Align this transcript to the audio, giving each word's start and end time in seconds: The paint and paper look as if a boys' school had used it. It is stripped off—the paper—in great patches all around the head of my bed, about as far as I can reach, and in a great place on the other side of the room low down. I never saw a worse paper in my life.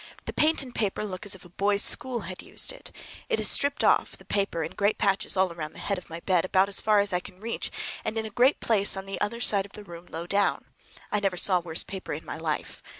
The 0.25 0.33
paint 0.33 0.63
and 0.63 0.73
paper 0.73 1.03
look 1.05 1.27
as 1.27 1.35
if 1.35 1.45
a 1.45 1.49
boys' 1.49 1.83
school 1.83 2.21
had 2.21 2.41
used 2.41 2.71
it. 2.73 2.91
It 3.29 3.39
is 3.39 3.47
stripped 3.47 3.83
off—the 3.83 4.25
paper—in 4.25 4.71
great 4.71 4.97
patches 4.97 5.37
all 5.37 5.51
around 5.53 5.73
the 5.73 5.77
head 5.77 5.99
of 5.99 6.09
my 6.09 6.21
bed, 6.21 6.43
about 6.43 6.69
as 6.69 6.81
far 6.81 7.01
as 7.01 7.13
I 7.13 7.19
can 7.19 7.39
reach, 7.39 7.69
and 8.03 8.17
in 8.17 8.25
a 8.25 8.31
great 8.31 8.59
place 8.59 8.97
on 8.97 9.05
the 9.05 9.21
other 9.21 9.39
side 9.39 9.67
of 9.67 9.73
the 9.73 9.83
room 9.83 10.07
low 10.07 10.25
down. 10.25 10.65
I 11.11 11.19
never 11.19 11.37
saw 11.37 11.57
a 11.57 11.61
worse 11.61 11.83
paper 11.83 12.13
in 12.13 12.25
my 12.25 12.37
life. 12.37 12.81